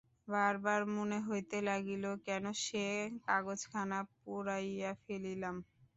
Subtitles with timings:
[0.27, 2.85] বারবার মনে হইতে লাগিল, কেন সে
[3.25, 5.55] কাগজখানা পুড়াইয়া ফেলিলাম।